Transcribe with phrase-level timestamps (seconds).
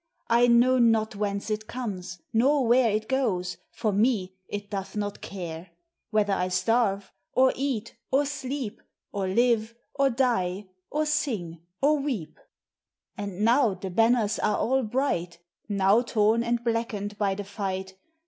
[0.29, 3.57] I know not whence it comes, nor where It goes.
[3.71, 5.69] For me it doth not care—
[6.09, 12.39] Whether I starve, or eat, or sleep, Or live, or die, or sing, or weep.
[13.15, 15.37] And now the banners are all bright,
[15.69, 17.93] Now torn and blackened by the fight.